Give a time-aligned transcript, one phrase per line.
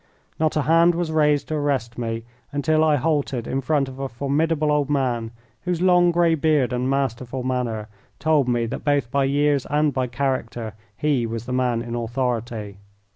[0.39, 4.09] Not a hand was raised to arrest me until I halted in front of a
[4.09, 5.29] formidable old man,
[5.61, 10.07] whose long grey beard and masterful manner told me that both by years and by
[10.07, 12.77] character he was the man in authority.